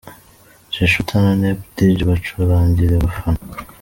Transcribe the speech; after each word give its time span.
Dj 0.71 0.75
Shooter 0.91 1.19
na 1.23 1.33
Nep 1.41 1.59
Djs 1.75 2.05
bacurangira 2.09 2.93
abafana:. 2.97 3.39